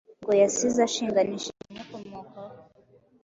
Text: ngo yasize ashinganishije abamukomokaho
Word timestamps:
ngo 0.21 0.31
yasize 0.41 0.79
ashinganishije 0.87 1.57
abamukomokaho 1.65 2.57